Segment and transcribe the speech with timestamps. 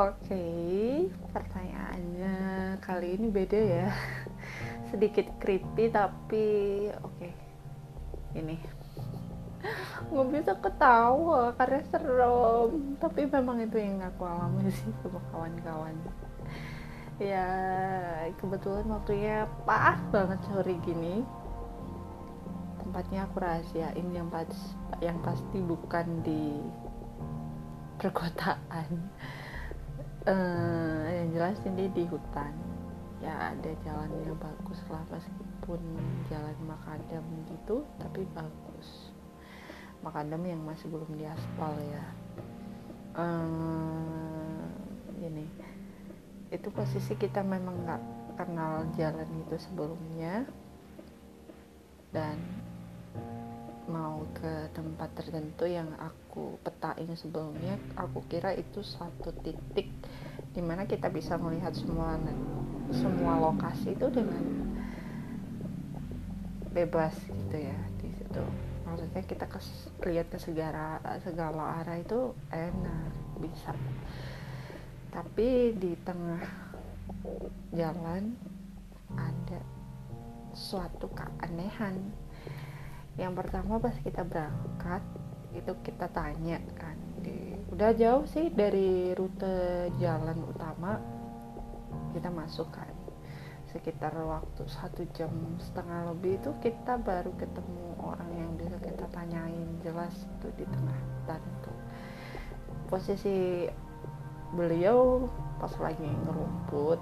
[0.00, 0.48] Oke,
[1.28, 2.36] pertanyaannya
[2.80, 3.92] kali ini beda ya.
[4.88, 6.48] Sedikit creepy tapi
[7.04, 7.28] oke.
[8.32, 8.56] Ini
[10.08, 12.96] nggak bisa ketawa karena serem.
[12.96, 15.92] Tapi memang itu yang aku alami sih sama kawan-kawan.
[17.20, 17.44] Ya
[18.40, 21.28] kebetulan waktunya pas banget sore gini.
[22.80, 24.48] Tempatnya aku rahasiain yang pas
[25.04, 26.56] yang pasti bukan di
[28.00, 29.12] perkotaan
[30.26, 32.52] uh, yang jelas ini di hutan.
[33.20, 35.80] Ya ada jalan yang bagus lah meskipun
[36.32, 39.12] jalan makadam gitu tapi bagus.
[40.00, 42.04] Makadam yang masih belum diaspal ya.
[43.16, 44.64] Uh,
[45.20, 45.44] ini.
[46.48, 48.02] Itu posisi kita memang nggak
[48.40, 50.48] kenal jalan itu sebelumnya.
[52.10, 52.40] Dan
[53.90, 59.90] mau ke tempat tertentu yang aku petain sebelumnya aku kira itu satu titik
[60.54, 62.14] di mana kita bisa melihat semua
[62.94, 64.42] semua lokasi itu dengan
[66.70, 68.44] bebas gitu ya di situ.
[68.86, 69.58] Maksudnya kita ke,
[70.10, 73.74] lihat ke segala segala arah itu enak bisa.
[75.10, 76.42] Tapi di tengah
[77.74, 78.34] jalan
[79.14, 79.60] ada
[80.54, 82.10] suatu keanehan
[83.18, 85.02] yang pertama pas kita berangkat
[85.50, 91.00] itu kita tanya kan di, udah jauh sih dari rute jalan utama?
[92.14, 92.90] Kita masuk kan.
[93.70, 95.30] Sekitar waktu satu jam
[95.62, 100.98] setengah lebih itu kita baru ketemu orang yang bisa kita tanyain jelas itu di tengah
[100.98, 101.72] hutan itu
[102.90, 103.70] posisi
[104.50, 105.30] beliau
[105.62, 106.98] pas lagi ngerumput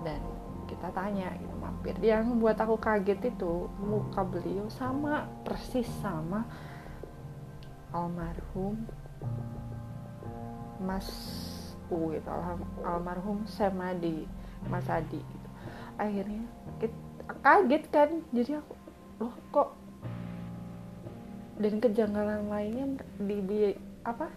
[0.00, 0.20] dan
[0.68, 6.44] kita tanya gitu mampir yang buat aku kaget itu muka beliau sama persis sama
[7.96, 8.76] almarhum
[10.78, 11.08] Mas
[11.88, 12.28] U gitu
[12.84, 14.28] almarhum Semadi
[14.68, 15.48] Mas Adi gitu.
[15.96, 16.44] akhirnya
[16.78, 16.98] kita,
[17.40, 18.74] kaget kan jadi aku
[19.18, 19.70] loh kok
[21.58, 23.74] dan kejanggalan lainnya di
[24.06, 24.30] apa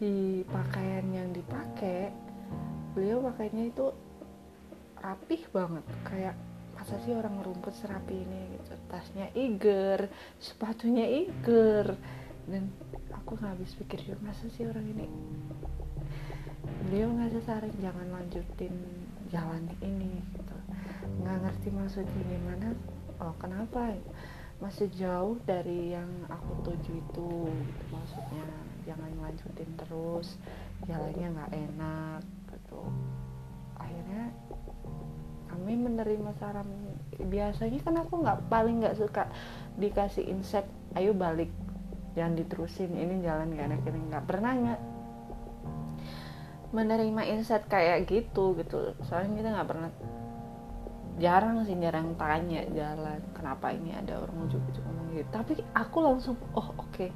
[0.00, 2.08] di pakaian yang dipakai
[2.96, 3.92] beliau pakainya itu
[5.04, 5.84] rapih banget.
[6.08, 6.34] Kayak
[6.72, 8.56] masa sih orang ngerumput serapi ini?
[8.56, 8.72] Gitu.
[8.88, 10.08] Tasnya iger
[10.40, 11.92] sepatunya iger.
[12.48, 12.72] Dan
[13.12, 15.06] aku nggak habis pikir juga masa sih orang ini?
[16.88, 18.72] Beliau ngasih saran jangan lanjutin
[19.28, 20.56] jalan ini gitu.
[21.20, 22.72] Nggak ngerti maksudnya gimana
[23.20, 23.92] oh kenapa?
[24.62, 27.84] Masih jauh dari yang aku tuju itu gitu.
[27.92, 28.44] Maksudnya
[28.84, 30.36] jangan lanjutin terus
[30.84, 32.22] jalannya nggak enak
[32.52, 32.84] gitu
[36.04, 36.68] menerima saran
[37.16, 39.24] biasanya kan aku nggak paling nggak suka
[39.80, 40.68] dikasih insight
[41.00, 41.48] ayo balik
[42.12, 44.00] jangan diterusin ini jalan gak enak ini.
[44.12, 44.80] Nggak pernah nggak
[46.76, 48.92] menerima insight kayak gitu gitu.
[49.08, 49.90] Soalnya kita nggak pernah
[51.16, 55.28] jarang sih jarang tanya jalan kenapa ini ada orang ujuk-ujuk ngomong gitu?
[55.32, 56.92] Tapi aku langsung oh oke.
[56.92, 57.10] Okay.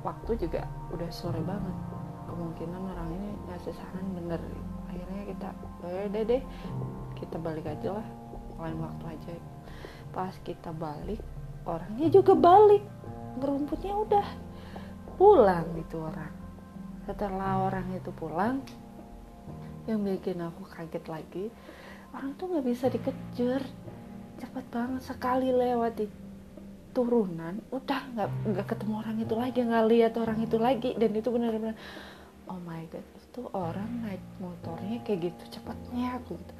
[0.00, 1.76] waktu juga udah sore banget.
[2.24, 4.40] Kemungkinan orang ini ngasih saran bener.
[4.88, 5.48] Akhirnya kita
[5.84, 6.42] ya deh deh
[7.20, 8.08] kita balik aja lah
[8.60, 9.34] lain waktu aja.
[10.10, 11.20] Pas kita balik
[11.68, 12.82] orangnya juga balik.
[13.38, 14.26] Ngerumputnya udah
[15.16, 16.32] pulang gitu orang.
[17.04, 18.60] Setelah orang itu pulang
[19.88, 21.44] yang bikin aku kaget lagi
[22.12, 23.62] orang tuh nggak bisa dikejar.
[24.40, 26.06] Cepat banget sekali lewat di
[26.90, 30.90] turunan udah nggak nggak ketemu orang itu lagi nggak lihat orang itu lagi.
[30.98, 31.74] Dan itu benar-benar
[32.50, 36.54] oh my god itu orang naik motornya kayak gitu cepatnya aku gitu.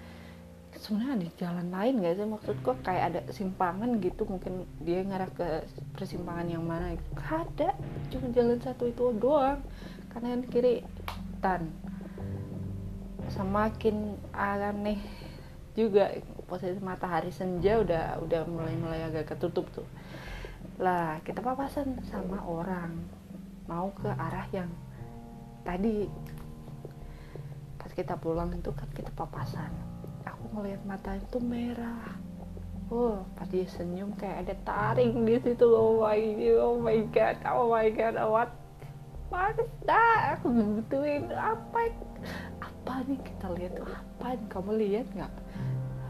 [0.79, 2.27] Sebenarnya di jalan lain gak sih?
[2.27, 5.67] Maksudku kayak ada simpangan gitu mungkin dia ngarah ke
[5.99, 7.11] persimpangan yang mana gitu.
[7.27, 7.75] ada
[8.11, 9.59] cuma jalan satu itu doang
[10.11, 10.83] kanan kiri
[11.39, 11.71] tan
[13.31, 14.99] semakin aneh
[15.79, 16.11] juga
[16.51, 19.87] posisi matahari senja udah udah mulai mulai agak ketutup tuh.
[20.83, 22.91] Lah kita papasan sama orang
[23.71, 24.71] mau ke arah yang
[25.63, 26.11] tadi.
[27.79, 29.90] Pas kita pulang itu kan kita papasan
[30.41, 32.17] aku ngeliat mata itu merah.
[32.89, 36.19] Oh pas dia senyum kayak ada taring di situ oh my
[36.57, 38.51] oh my god oh my god oh what?
[39.29, 41.93] What is aku ngebutuhin apa
[42.59, 43.21] apa nih?
[43.21, 44.49] Kita lihat apa nih?
[44.49, 45.33] Kamu lihat nggak?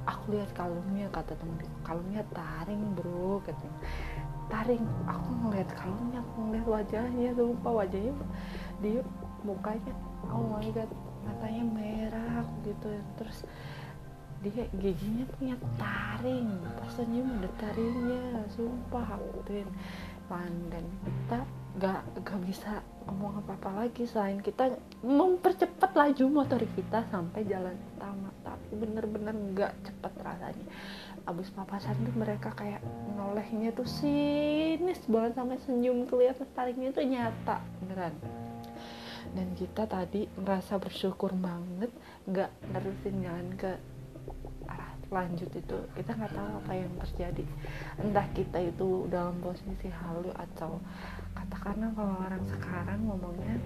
[0.09, 3.81] Aku lihat kalungnya kata temen kalungnya taring bro katanya
[4.49, 4.85] taring.
[5.11, 8.15] Aku ngeliat kalungnya aku ngeliat wajahnya lupa wajahnya.
[8.81, 9.03] Dia
[9.43, 9.93] mukanya
[10.31, 10.89] oh my god
[11.29, 12.89] matanya merah gitu.
[13.21, 13.45] Terus
[14.41, 16.49] dia giginya punya taring.
[16.81, 19.69] Pas senyum ada taringnya sumpah aku dan
[20.71, 21.43] dan kita
[21.83, 27.75] gak gak bisa ngomong apa apa lagi selain kita mempercepat laju motor kita sampai jalan
[27.99, 28.31] utama.
[28.47, 30.67] Tapi bener-bener gak cepet rasanya.
[31.27, 32.79] Abis papasan tuh mereka kayak
[33.19, 38.15] nolehnya tuh sinis banget sampai senyum kelihatan taringnya tuh nyata beneran.
[39.35, 41.91] Dan kita tadi merasa bersyukur banget
[42.31, 43.75] gak nerusin jalan ke
[45.11, 47.45] lanjut itu kita nggak tahu apa yang terjadi.
[47.99, 50.79] Entah kita itu dalam posisi halu atau
[51.35, 53.59] katakanlah kalau orang sekarang ngomongnya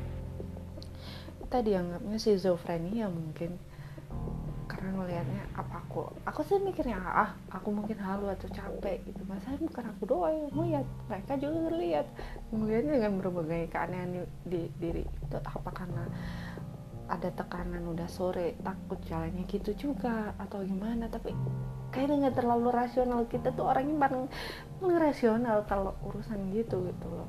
[1.45, 3.61] kita dianggapnya schizophrenia mungkin.
[4.65, 9.21] Karena ngelihatnya apa aku aku sih mikirnya ah aku mungkin halu atau capek gitu.
[9.29, 12.07] Masa bukan aku doang yang melihat mereka juga lihat
[12.49, 15.05] melihatnya dengan berbagai keanehan di, di diri.
[15.05, 16.09] Itu apa karena
[17.05, 21.09] ada tekanan udah sore takut jalannya gitu juga atau gimana.
[21.13, 21.37] Tapi
[21.93, 23.21] kayaknya nggak terlalu rasional.
[23.29, 24.25] Kita tuh orang yang paling,
[24.81, 27.29] paling rasional kalau urusan gitu gitu loh.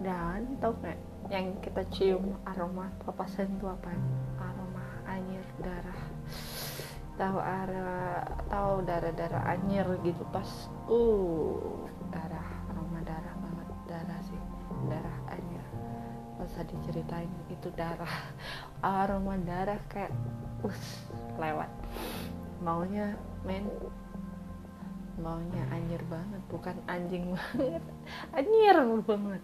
[0.00, 0.98] Dan tau nggak
[1.28, 3.92] yang kita cium aroma papasan itu apa?
[4.40, 6.00] Aroma anyir darah.
[7.18, 10.46] Tahu arah tahu darah darah anyir gitu pas
[10.86, 11.84] uh
[12.14, 13.68] darah aroma darah banget.
[13.90, 14.40] Darah sih
[14.88, 15.64] darah anyir.
[16.38, 18.14] Usah diceritain itu darah
[18.82, 20.12] aroma darah kayak
[20.62, 21.06] us
[21.38, 21.70] lewat.
[22.62, 23.14] Maunya
[23.46, 23.66] men
[25.18, 27.84] maunya anjir banget bukan anjing banget
[28.38, 29.42] anjir banget